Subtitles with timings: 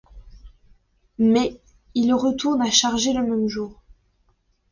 [1.19, 1.61] Mais,
[1.93, 3.83] il retourne à Charge le même jour.